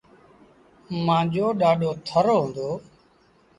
مآݩجو 1.05 1.45
ڏآڏو 1.59 1.91
ٿر 2.05 2.15
رو 2.25 2.37
هُݩدو۔ 2.43 2.69